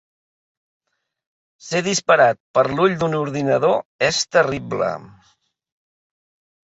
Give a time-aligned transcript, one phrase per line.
[1.65, 3.79] Ser disparat per l"ull d"un ordinador
[4.11, 4.89] és terrible.